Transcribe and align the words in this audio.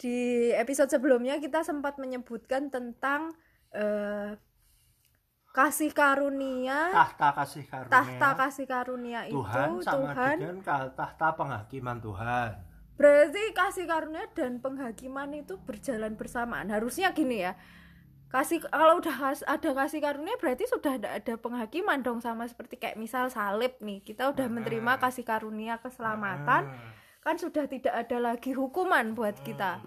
di 0.00 0.48
episode 0.56 0.88
sebelumnya 0.88 1.36
kita 1.36 1.60
sempat 1.60 2.00
menyebutkan 2.00 2.72
tentang 2.72 3.36
eh, 3.76 4.32
kasih 5.52 5.92
karunia. 5.92 6.88
Tahta 6.88 7.28
kasih 7.36 7.64
karunia. 7.68 7.92
Tahta 7.92 8.28
kasih 8.40 8.66
karunia 8.66 9.20
itu 9.28 9.36
Tuhan 9.36 9.68
sama 9.84 10.16
Tuhan 10.16 10.36
dengan 10.40 10.56
tahta 10.96 11.28
penghakiman 11.36 12.00
Tuhan. 12.00 12.50
Berarti 12.96 13.42
kasih 13.52 13.84
karunia 13.84 14.24
dan 14.32 14.56
penghakiman 14.64 15.28
itu 15.36 15.60
berjalan 15.60 16.16
bersamaan. 16.16 16.72
Harusnya 16.72 17.12
gini 17.12 17.44
ya 17.44 17.52
kasih 18.30 18.62
kalau 18.62 19.02
udah 19.02 19.34
ada 19.34 19.70
kasih 19.74 19.98
karunia 19.98 20.38
berarti 20.38 20.62
sudah 20.70 21.02
ada 21.02 21.18
ada 21.18 21.34
penghakiman 21.34 21.98
dong 21.98 22.22
sama 22.22 22.46
seperti 22.46 22.78
kayak 22.78 22.96
misal 22.96 23.26
salib 23.26 23.74
nih. 23.82 24.00
Kita 24.06 24.30
udah 24.30 24.46
menerima 24.46 25.02
kasih 25.02 25.26
karunia 25.26 25.82
keselamatan. 25.82 26.70
Ah. 26.70 26.98
Kan 27.20 27.36
sudah 27.36 27.64
tidak 27.64 27.92
ada 27.94 28.16
lagi 28.18 28.50
hukuman 28.50 29.12
buat 29.12 29.40
kita 29.40 29.80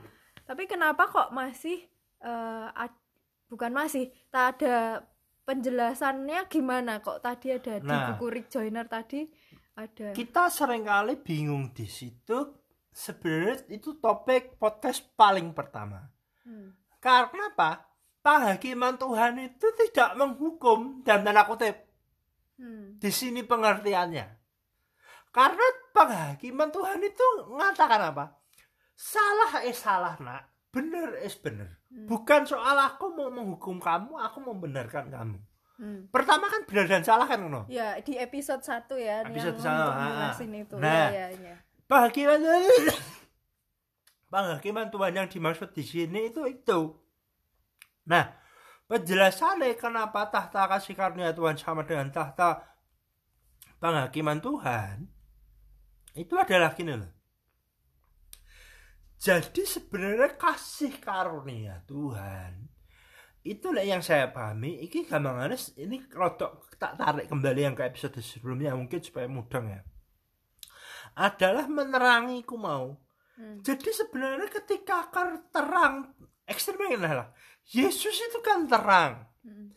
tapi 0.43 0.65
kenapa 0.65 1.05
kok 1.05 1.29
masih 1.29 1.81
eh, 2.19 2.67
ad- 2.73 3.01
bukan 3.47 3.71
masih 3.71 4.09
tak 4.29 4.57
ada 4.57 5.01
penjelasannya 5.43 6.47
gimana 6.47 6.99
kok 6.99 7.19
tadi 7.19 7.51
ada 7.51 7.77
di 7.77 7.85
Nah. 7.85 8.13
buku 8.13 8.25
Rick 8.27 8.47
Joyner 8.49 8.85
tadi 8.85 9.27
ada 9.73 10.11
kita 10.11 10.47
sering 10.47 10.83
kali 10.83 11.17
bingung 11.17 11.69
di 11.69 11.85
situ 11.85 12.53
sebenarnya 12.89 13.69
itu 13.69 13.97
topik 13.97 14.55
podcast 14.55 15.01
paling 15.13 15.51
pertama 15.51 16.09
Hmm. 16.41 16.75
karena 16.97 17.49
apa 17.49 17.87
penghakiman 18.19 18.95
Tuhan 18.95 19.39
itu 19.41 19.63
tidak 19.77 20.15
menghukum 20.15 20.99
dan 21.01 21.23
tanda 21.23 21.43
kutip 21.43 21.87
Hmm. 22.53 22.99
di 22.99 23.09
sini 23.09 23.41
pengertiannya 23.41 24.42
karena 25.33 25.65
penghakiman 25.91 26.69
Tuhan 26.69 27.01
itu 27.01 27.27
mengatakan 27.49 28.13
apa 28.13 28.37
salah 28.93 29.65
eh 29.65 29.73
salah 29.73 30.13
nak 30.21 30.45
benar 30.69 31.17
es 31.19 31.33
benar 31.35 31.81
Hmm. 31.93 32.09
bukan 32.09 32.41
soal 32.41 32.73
aku 32.73 33.13
mau 33.13 33.29
menghukum 33.29 33.77
kamu 33.77 34.17
aku 34.17 34.37
mau 34.41 34.57
membenarkan 34.57 35.13
kamu 35.13 35.37
Hmm. 35.73 36.05
pertama 36.09 36.49
kan 36.49 36.65
benar 36.69 36.85
dan 36.85 37.01
salah 37.01 37.25
kan 37.25 37.41
no? 37.41 37.65
Ya 37.65 37.97
di 38.01 38.13
episode 38.13 38.61
1 38.61 38.93
ya 38.97 39.25
Episode 39.25 39.57
yang 39.57 39.65
satu, 39.65 39.81
ah, 39.81 39.89
ah. 39.89 39.97
menjelasin 40.05 40.51
itu. 40.53 40.75
Nah. 40.77 41.09
ya, 41.09 41.09
ya, 41.09 41.25
ya. 41.33 41.55
penghakiman 41.89 42.39
penghakiman 44.33 44.87
Tuhan 44.89 45.13
yang 45.13 45.27
dimaksud 45.29 45.69
di 45.73 45.81
sini 45.85 46.29
itu 46.33 46.41
itu 46.45 46.97
nah 48.05 48.33
penjelasannya 48.89 49.77
kenapa 49.77 50.29
tahta 50.29 50.65
kasih 50.69 50.93
karunia 50.97 51.33
Tuhan 51.33 51.57
sama 51.57 51.85
dengan 51.85 52.09
tahta 52.09 52.65
penghakiman 53.77 54.41
Tuhan 54.41 55.09
itu 56.13 56.33
adalah 56.37 56.77
gini 56.77 56.93
loh. 56.93 57.11
Jadi 59.23 59.63
sebenarnya 59.63 60.35
kasih 60.35 60.99
karunia 60.99 61.79
Tuhan 61.87 62.73
itulah 63.43 63.83
yang 63.83 63.99
saya 63.99 64.31
pahami 64.31 64.87
ini 64.87 65.03
gampangannya 65.03 65.59
ini 65.75 65.99
rodok 66.15 66.79
tak 66.79 66.95
tarik 66.95 67.27
kembali 67.27 67.59
yang 67.59 67.75
ke 67.75 67.83
episode 67.83 68.15
sebelumnya 68.23 68.71
mungkin 68.71 69.03
supaya 69.03 69.27
mudeng 69.27 69.67
ya. 69.67 69.81
Adalah 71.19 71.67
menerangi 71.67 72.41
ku 72.47 72.55
mau. 72.55 72.99
Hmm. 73.33 73.65
jadi 73.65 73.89
sebenarnya 73.89 74.45
ketika 74.45 75.09
terang 75.49 76.13
ekstrimnya 76.45 77.01
adalah 77.01 77.27
Yesus 77.65 78.13
itu 78.13 78.39
kan 78.45 78.69
terang. 78.69 79.25
Hmm. 79.41 79.73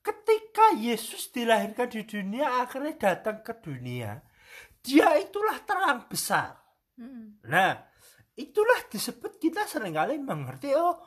ketika 0.00 0.78
Yesus 0.78 1.28
dilahirkan 1.34 1.90
di 1.90 2.06
dunia 2.06 2.64
akhirnya 2.64 2.96
datang 2.96 3.44
ke 3.44 3.52
dunia 3.60 4.24
dia 4.80 5.16
itulah 5.20 5.60
terang 5.64 6.08
besar 6.08 6.60
Hmm. 7.00 7.40
Nah, 7.48 7.72
itulah 8.36 8.84
disebut 8.92 9.40
kita 9.40 9.64
sering 9.64 9.96
kali 9.96 10.20
mengerti 10.20 10.76
oh 10.76 11.00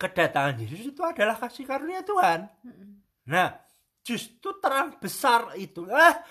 kedatangan 0.00 0.56
Yesus 0.56 0.96
itu 0.96 1.02
adalah 1.04 1.36
kasih 1.36 1.68
karunia 1.68 2.00
Tuhan. 2.00 2.48
Hmm. 2.64 3.04
Nah, 3.28 3.52
justru 4.00 4.56
terang 4.56 4.96
besar 4.96 5.52
itu 5.60 5.84
ah 5.92 6.24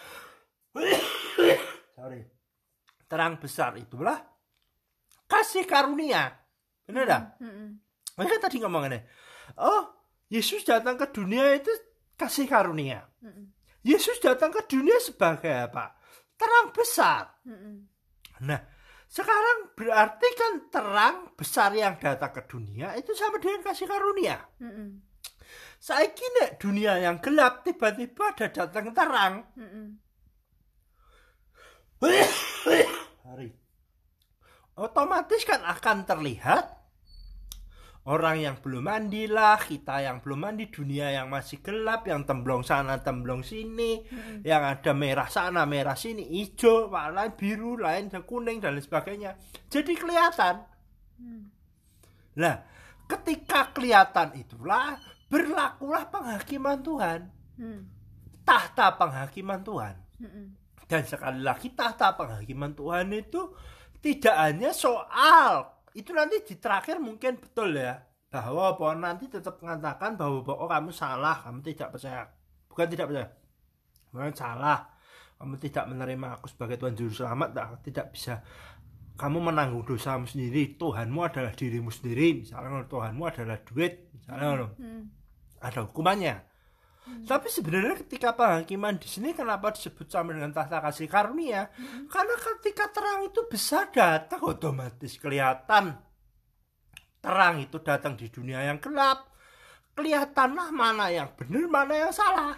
sorry. 1.95 2.25
Terang 3.07 3.37
besar 3.37 3.77
itulah 3.77 4.17
kasih 5.29 5.69
karunia. 5.69 6.33
Benar 6.89 7.03
dah? 7.05 7.23
Hmm. 7.37 7.77
Mereka 8.17 8.41
tadi 8.41 8.57
ngomongnya, 8.57 9.05
oh 9.61 9.93
Yesus 10.33 10.65
datang 10.65 10.97
ke 10.97 11.05
dunia 11.13 11.53
itu 11.53 11.69
kasih 12.17 12.49
karunia. 12.49 13.05
Hmm. 13.21 13.53
Yesus 13.85 14.17
datang 14.17 14.49
ke 14.49 14.65
dunia 14.65 14.97
sebagai 14.97 15.53
apa? 15.53 15.96
Terang 16.37 16.69
besar. 16.69 17.41
Hmm. 17.43 17.89
Nah, 18.45 18.61
sekarang 19.09 19.73
berarti 19.73 20.27
kan 20.37 20.53
terang 20.69 21.17
besar 21.33 21.73
yang 21.73 21.97
datang 21.97 22.29
ke 22.29 22.45
dunia 22.45 22.93
itu 22.93 23.17
sama 23.17 23.41
dengan 23.41 23.65
kasih 23.65 23.89
karunia. 23.89 24.37
Hmm. 24.61 25.01
Saya 25.81 26.13
kira 26.13 26.57
dunia 26.61 27.01
yang 27.01 27.17
gelap 27.17 27.65
tiba-tiba 27.65 28.33
ada 28.33 28.47
datang 28.53 28.93
terang. 28.93 29.33
Hmm. 29.57 29.97
Hari. 33.25 33.49
Otomatis 34.77 35.41
kan 35.41 35.65
akan 35.65 36.05
terlihat 36.05 36.76
orang 38.07 38.39
yang 38.39 38.55
belum 38.63 38.87
mandi 38.87 39.27
lah, 39.27 39.59
kita 39.59 39.99
yang 39.99 40.23
belum 40.23 40.39
mandi, 40.47 40.71
dunia 40.71 41.11
yang 41.11 41.27
masih 41.27 41.59
gelap, 41.59 42.07
yang 42.07 42.23
temblong 42.23 42.63
sana, 42.63 43.03
temblong 43.03 43.43
sini, 43.43 43.99
Hmm. 44.07 44.39
yang 44.47 44.63
ada 44.63 44.95
merah 44.95 45.27
sana, 45.27 45.67
merah 45.67 45.99
sini, 45.99 46.23
hijau, 46.23 46.87
warna 46.87 47.27
biru, 47.35 47.75
lain 47.75 48.07
kuning 48.23 48.63
dan 48.63 48.79
lain 48.79 48.83
sebagainya. 48.83 49.35
Jadi 49.67 49.93
kelihatan. 49.99 50.63
Hmm. 51.19 51.51
Nah, 52.39 52.63
ketika 53.11 53.75
kelihatan 53.75 54.39
itulah 54.39 54.95
berlakulah 55.27 56.07
penghakiman 56.07 56.79
Tuhan, 56.79 57.19
Hmm. 57.59 57.91
tahta 58.47 58.95
penghakiman 58.95 59.59
Tuhan. 59.67 59.95
Hmm. 60.23 60.47
Dan 60.87 61.03
sekali 61.03 61.43
lagi 61.43 61.75
tahta 61.75 62.15
penghakiman 62.15 62.71
Tuhan 62.71 63.11
itu 63.11 63.51
tidak 63.99 64.35
hanya 64.39 64.71
soal 64.71 65.76
itu 65.97 66.13
nanti 66.13 66.45
di 66.45 66.55
terakhir 66.61 67.01
mungkin 67.01 67.41
betul 67.41 67.73
ya 67.73 67.97
bahwa 68.29 68.77
bahwa 68.77 68.93
nanti 69.09 69.25
tetap 69.25 69.57
mengatakan 69.63 70.13
bahwa 70.13 70.45
bahwa 70.45 70.67
oh, 70.67 70.69
kamu 70.69 70.91
salah, 70.93 71.41
kamu 71.41 71.59
tidak 71.63 71.89
percaya, 71.95 72.21
bukan 72.69 72.87
tidak 72.91 73.05
percaya, 73.09 73.27
bukan 74.13 74.35
salah, 74.35 74.79
kamu 75.39 75.55
tidak 75.63 75.85
menerima 75.89 76.27
aku 76.37 76.45
sebagai 76.51 76.75
Tuhan 76.77 76.93
Juru 76.93 77.13
Selamat, 77.15 77.49
tak, 77.55 77.67
tidak 77.87 78.05
bisa. 78.13 78.43
Kamu 79.17 79.41
menanggung 79.41 79.81
dosamu 79.81 80.29
sendiri, 80.29 80.77
Tuhanmu 80.77 81.25
adalah 81.25 81.49
dirimu 81.49 81.89
sendiri, 81.89 82.45
misalnya 82.45 82.85
Tuhanmu 82.85 83.23
adalah 83.25 83.57
duit, 83.65 84.13
misalnya 84.13 84.69
Hmm. 84.77 85.09
ada 85.57 85.79
hukumannya. 85.89 86.35
Tapi 87.27 87.47
sebenarnya 87.51 87.99
ketika 88.07 88.31
penghakiman 88.31 88.95
di 88.95 89.07
sini 89.07 89.35
kenapa 89.35 89.75
disebut 89.75 90.07
sama 90.07 90.31
dengan 90.31 90.55
tahta 90.55 90.79
kasih 90.79 91.11
karunia? 91.11 91.67
Karena 92.07 92.35
ketika 92.39 92.87
terang 92.91 93.27
itu 93.27 93.43
besar 93.51 93.91
datang 93.91 94.41
otomatis 94.47 95.19
kelihatan 95.19 95.99
terang 97.17 97.59
itu 97.59 97.83
datang 97.83 98.15
di 98.15 98.31
dunia 98.31 98.63
yang 98.63 98.79
gelap. 98.79 99.27
Kelihatanlah 99.97 100.69
mana 100.71 101.09
yang 101.09 101.33
benar, 101.35 101.65
mana 101.67 101.93
yang 102.07 102.13
salah. 102.13 102.55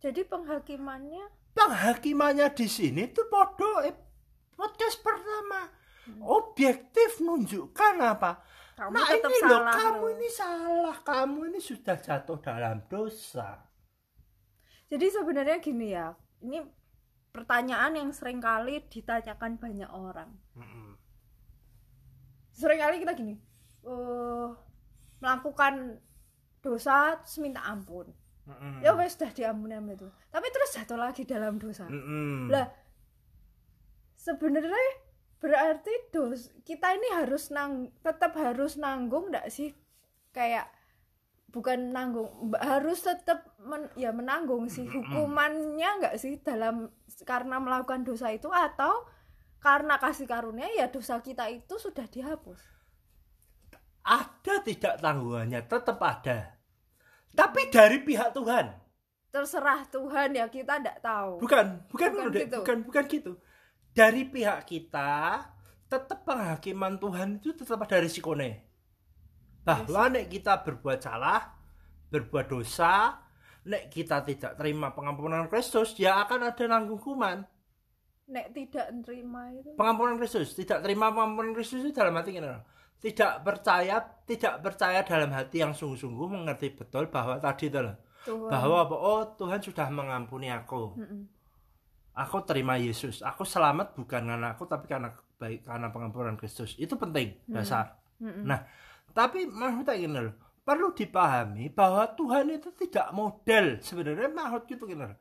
Jadi 0.00 0.24
penghakimannya 0.24 1.28
Penghakimannya 1.50 2.48
di 2.56 2.66
sini 2.70 3.10
tuh 3.10 3.26
podo 3.28 3.84
eh, 3.84 3.94
podcast 4.54 5.02
pertama. 5.02 5.68
Objektif 6.24 7.20
nunjukkan 7.22 7.94
apa? 8.02 8.32
kamu 8.80 8.96
nah 8.96 9.04
tetap 9.12 9.28
ini 9.28 9.40
loh, 9.44 9.60
kamu 9.68 10.04
ini 10.16 10.28
salah, 10.32 10.96
kamu 11.04 11.52
ini 11.52 11.60
sudah 11.60 11.96
jatuh 12.00 12.40
dalam 12.40 12.80
dosa. 12.88 13.60
Jadi 14.90 15.06
sebenarnya 15.06 15.62
gini 15.62 15.94
ya, 15.94 16.18
ini 16.42 16.66
pertanyaan 17.30 17.94
yang 17.94 18.10
sering 18.10 18.42
kali 18.42 18.82
ditanyakan 18.90 19.54
banyak 19.54 19.86
orang. 19.86 20.34
Sering 22.50 22.82
kali 22.82 22.98
kita 22.98 23.14
gini, 23.14 23.38
eh 23.86 24.48
melakukan 25.22 26.02
dosa 26.58 27.22
terus 27.22 27.38
minta 27.38 27.62
ampun. 27.62 28.10
Mm-mm. 28.50 28.82
Ya 28.82 28.90
wes 28.98 29.14
sudah 29.14 29.30
diampuni 29.30 29.78
sama 29.78 29.94
itu. 29.94 30.08
Tapi 30.34 30.46
terus 30.50 30.70
jatuh 30.74 30.98
lagi 30.98 31.22
dalam 31.22 31.54
dosa. 31.56 31.86
Mm-mm. 31.86 32.50
Lah 32.50 32.66
sebenarnya 34.18 34.90
berarti 35.40 36.12
dos 36.12 36.52
kita 36.68 36.92
ini 36.98 37.08
harus 37.16 37.48
nang 37.48 37.88
tetap 38.04 38.36
harus 38.36 38.76
nanggung 38.76 39.32
nggak 39.32 39.48
sih 39.48 39.72
kayak 40.36 40.68
bukan 41.50 41.90
nanggung 41.90 42.54
harus 42.56 43.02
tetap 43.02 43.42
men- 43.58 43.90
ya 43.98 44.14
menanggung 44.14 44.70
sih. 44.70 44.86
Hukumannya 44.86 45.90
nggak 46.00 46.16
sih 46.16 46.38
dalam 46.40 46.88
karena 47.26 47.58
melakukan 47.58 48.06
dosa 48.06 48.30
itu? 48.30 48.48
Atau 48.48 49.06
karena 49.60 50.00
kasih 50.00 50.24
karunia 50.24 50.70
ya 50.72 50.88
dosa 50.88 51.20
kita 51.20 51.50
itu 51.52 51.76
sudah 51.76 52.06
dihapus? 52.08 52.60
Ada 54.06 54.64
tidak 54.64 54.94
tanggungannya? 55.02 55.60
Tetap 55.68 55.98
ada. 56.00 56.56
Tapi 57.30 57.68
dari 57.68 58.00
pihak 58.00 58.32
Tuhan. 58.32 58.66
Terserah 59.30 59.86
Tuhan 59.86 60.34
ya 60.34 60.50
kita 60.50 60.80
nggak 60.82 60.98
tahu. 61.04 61.38
Bukan 61.38 61.86
bukan 61.86 62.10
Bukan 62.10 62.26
bukan 62.26 62.32
gitu. 62.34 62.58
bukan 62.62 62.78
bukan 62.88 63.04
gitu. 63.06 63.32
Dari 63.90 64.22
pihak 64.26 64.66
kita 64.66 65.44
tetap 65.90 66.22
penghakiman 66.22 66.98
Tuhan 67.02 67.42
itu 67.42 67.50
tetap 67.50 67.82
ada 67.82 67.98
risikonya 67.98 68.69
bahwa 69.70 70.02
nek 70.18 70.26
kita 70.26 70.66
berbuat 70.66 70.98
salah 70.98 71.40
berbuat 72.10 72.46
dosa 72.50 73.22
nek 73.70 73.92
kita 73.92 74.24
tidak 74.26 74.58
terima 74.58 74.90
pengampunan 74.90 75.46
Kristus 75.46 75.94
ya 75.94 76.24
akan 76.26 76.50
ada 76.50 76.64
nanggung 76.66 76.98
hukuman. 76.98 77.44
Nek 78.30 78.46
tidak 78.54 78.86
nerima 78.94 79.50
itu. 79.54 79.70
Pengampunan 79.74 80.16
Kristus 80.18 80.54
tidak 80.56 80.82
terima 80.82 81.14
pengampunan 81.14 81.52
Kristus 81.54 81.84
itu 81.84 81.92
dalam 81.94 82.14
hati 82.18 82.30
gini 82.34 82.48
loh. 82.48 82.64
tidak 83.00 83.40
percaya 83.40 83.96
tidak 84.28 84.60
percaya 84.60 85.00
dalam 85.00 85.32
hati 85.32 85.64
yang 85.64 85.72
sungguh-sungguh 85.72 86.28
mengerti 86.28 86.76
betul 86.76 87.08
bahwa 87.08 87.40
tadi 87.40 87.72
itu 87.72 87.80
loh. 87.80 87.96
Tuhan. 88.28 88.52
Bahwa 88.52 88.84
oh 88.92 89.24
Tuhan 89.40 89.60
sudah 89.64 89.88
mengampuni 89.88 90.52
aku. 90.52 91.00
Aku 92.12 92.44
terima 92.44 92.76
Yesus. 92.76 93.24
Aku 93.24 93.48
selamat 93.48 93.96
bukan 93.96 94.28
karena 94.28 94.52
aku 94.52 94.68
tapi 94.68 94.84
karena 94.84 95.16
baik 95.40 95.64
karena 95.64 95.88
pengampunan 95.88 96.36
Kristus. 96.36 96.76
Itu 96.76 97.00
penting 97.00 97.40
dasar. 97.48 97.96
Nah, 98.20 98.68
tapi 99.10 99.46
maksudnya 99.46 99.94
gini 99.98 100.18
loh, 100.18 100.34
perlu 100.62 100.94
dipahami 100.94 101.70
bahwa 101.70 102.06
Tuhan 102.14 102.46
itu 102.54 102.70
tidak 102.76 103.10
model 103.10 103.78
sebenarnya 103.82 104.28
maksud 104.30 104.62
itu 104.70 104.84
gini 104.86 105.04
loh. 105.04 105.18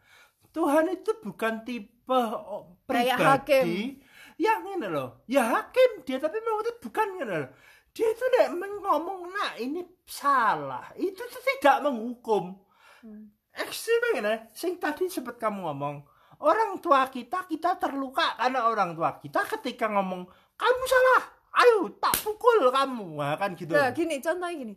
Tuhan 0.49 0.85
itu 0.89 1.11
bukan 1.21 1.61
tipe 1.61 2.17
oh, 2.17 2.81
Kayak 2.89 3.45
pribadi 3.45 4.01
yang 4.39 4.63
ini 4.71 4.87
loh, 4.87 5.27
ya 5.27 5.43
hakim 5.45 6.01
dia 6.07 6.17
tapi 6.17 6.39
maksudnya 6.39 6.73
bukan 6.79 7.07
gini 7.19 7.35
loh. 7.43 7.49
Dia 7.89 8.07
itu 8.13 8.25
nek 8.37 8.47
ngomong 8.79 9.19
nah 9.33 9.51
ini 9.59 9.81
salah, 10.05 10.85
itu 10.95 11.19
tuh 11.19 11.41
tidak 11.43 11.83
menghukum. 11.83 12.55
Hmm. 13.03 13.33
Ekstrim 13.51 14.15
gini, 14.15 14.47
sing 14.55 14.79
tadi 14.79 15.11
sempat 15.11 15.35
kamu 15.35 15.67
ngomong, 15.67 16.05
orang 16.39 16.79
tua 16.79 17.09
kita 17.11 17.43
kita 17.49 17.75
terluka 17.75 18.39
karena 18.39 18.71
orang 18.71 18.95
tua 18.95 19.19
kita 19.19 19.43
ketika 19.57 19.91
ngomong 19.91 20.23
kamu 20.55 20.83
salah, 20.87 21.23
ayo 21.51 21.89
tak 21.97 22.13
pukul 22.21 22.69
kamu, 22.69 23.15
Wah, 23.15 23.33
kan 23.33 23.53
gitu. 23.53 23.71
Nah, 23.71 23.89
gini 23.89 24.19
contohnya 24.19 24.55
gini 24.55 24.75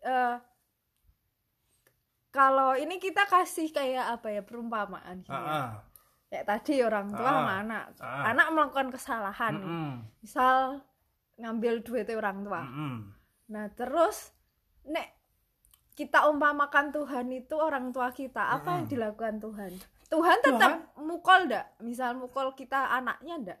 Eh, 0.00 0.36
kalau 2.30 2.72
ini 2.72 2.96
kita 2.96 3.26
kasih 3.26 3.68
kayak 3.68 4.16
apa 4.16 4.30
ya 4.30 4.40
perumpamaan 4.40 5.20
gitu 5.20 5.28
Ah, 5.28 5.42
ya. 5.42 5.50
ah. 5.52 5.70
kayak 6.26 6.46
tadi 6.46 6.74
orang 6.80 7.10
tua 7.10 7.20
Ah. 7.22 7.34
sama 7.36 7.52
anak 7.60 7.84
Ah. 7.98 8.24
anak 8.30 8.46
melakukan 8.50 8.88
kesalahan. 8.88 9.54
Mm-mm. 9.56 9.92
misal 10.20 10.80
ngambil 11.36 11.82
duitnya 11.82 12.16
orang 12.16 12.38
tua 12.40 12.62
Mm-mm. 12.62 12.94
nah 13.48 13.66
terus 13.70 14.30
nek 14.84 15.10
kita 15.92 16.24
umpamakan 16.24 16.94
Tuhan 16.94 17.28
itu 17.28 17.54
orang 17.54 17.90
tua 17.90 18.08
kita 18.10 18.56
apa 18.56 18.68
yang 18.72 18.86
Mm-mm. 18.86 18.92
dilakukan 18.94 19.34
Tuhan 19.36 19.72
Tuhan 20.06 20.38
tetap 20.40 20.72
mukul 20.96 21.44
ndak 21.44 21.76
misal 21.80 22.14
mukul 22.14 22.54
kita 22.54 22.88
anaknya 22.90 23.34
ndak 23.38 23.58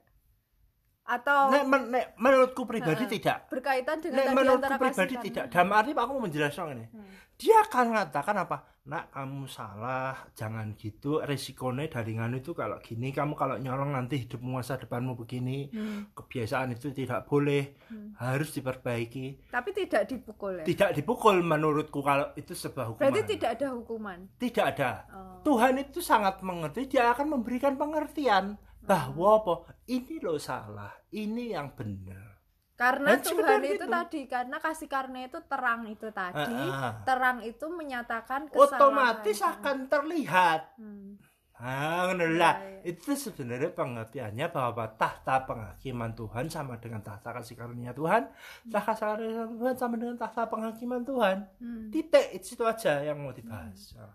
atau 1.10 1.50
Nek, 1.50 1.64
men- 1.64 1.88
nek 1.90 2.04
menurutku 2.16 2.62
pribadi 2.62 3.02
Ha-ha. 3.02 3.12
tidak. 3.12 3.38
berkaitan 3.48 3.98
dengan 3.98 4.14
Nek 4.14 4.24
tadi 4.24 4.36
menurutku 4.36 4.72
pribadi 4.76 4.94
kasih 5.10 5.24
tidak. 5.24 5.44
Dalam 5.50 5.70
arti 5.72 5.90
aku 5.92 6.10
mau 6.12 6.22
menjelaskan 6.22 6.66
ini. 6.72 6.86
Hmm. 6.88 7.10
Dia 7.34 7.56
akan 7.62 7.84
mengatakan 7.88 8.36
apa? 8.36 8.56
Nak 8.82 9.04
kamu 9.10 9.44
salah, 9.46 10.12
jangan 10.34 10.72
gitu. 10.74 11.20
Resikonya 11.20 11.88
dari 11.88 12.12
nganu 12.12 12.36
itu 12.36 12.52
kalau 12.52 12.76
gini, 12.78 13.10
kamu 13.10 13.32
kalau 13.32 13.56
nyolong 13.56 13.90
nanti 13.90 14.20
hidupmu 14.20 14.54
masa 14.54 14.76
depanmu 14.76 15.16
begini. 15.16 15.68
Hmm. 15.68 16.12
Kebiasaan 16.12 16.74
itu 16.74 16.90
tidak 16.90 17.24
boleh, 17.24 17.80
Hmm. 17.86 18.12
harus 18.16 18.52
diperbaiki. 18.52 19.48
tapi 19.48 19.72
tidak 19.72 20.04
dipukul 20.06 20.52
ya 20.54 20.64
Tidak 20.64 20.90
dipukul 20.92 21.40
menurutku 21.40 22.00
kalau 22.00 22.28
itu 22.34 22.52
sebuah 22.52 22.86
hukuman. 22.88 23.02
berarti 23.02 23.22
tidak 23.30 23.50
ada 23.56 23.66
hukuman 23.72 24.18
Tidak 24.36 24.64
ada. 24.66 24.90
Oh. 25.10 25.40
Tuhan 25.42 25.80
itu 25.80 26.00
sangat 26.00 26.40
mengerti, 26.40 26.86
dia 26.88 27.08
akan 27.10 27.26
memberikan 27.32 27.74
pengertian 27.74 28.60
bahwa 28.90 29.28
apa? 29.38 29.54
Ini 29.86 30.14
loh 30.18 30.38
salah, 30.42 30.90
ini 31.14 31.54
yang 31.54 31.70
benar. 31.78 32.26
karena 32.80 33.12
sekedar 33.20 33.60
Tuhan 33.60 33.62
itu 33.68 33.84
gitu. 33.84 33.92
tadi 33.92 34.20
karena 34.24 34.56
kasih 34.56 34.88
karunia 34.88 35.28
itu 35.28 35.36
terang 35.44 35.84
itu 35.84 36.08
tadi 36.16 36.48
Ah, 36.48 36.72
ah. 36.72 36.92
terang 37.04 37.44
itu 37.44 37.68
menyatakan 37.68 38.48
kesalahan 38.48 38.72
Otomatis 38.72 39.38
akan 39.44 39.76
terlihat. 39.84 40.80
Hmm. 40.80 41.20
Ah, 41.60 42.08
lah. 42.16 42.56
Iya, 42.56 42.96
Itu 42.96 43.12
sebenarnya 43.12 43.76
pengertiannya 43.76 44.48
bahwa 44.48 44.88
tahta 44.96 45.44
penghakiman 45.44 46.16
Tuhan 46.16 46.48
sama 46.48 46.80
dengan 46.80 47.04
tahta 47.04 47.36
kasih 47.36 47.52
karunia 47.52 47.92
Tuhan. 47.92 48.32
Tahta 48.72 48.96
kasih 48.96 49.04
karunia 49.12 49.44
Tuhan 49.44 49.76
sama 49.76 49.94
dengan 50.00 50.16
tahta 50.16 50.48
penghakiman 50.48 51.04
Tuhan. 51.04 51.36
Hmm. 51.60 51.92
Titik 51.92 52.32
itu 52.32 52.64
aja 52.64 53.04
yang 53.04 53.20
mau 53.20 53.36
dibahas. 53.36 53.92
Ah. 54.00 54.08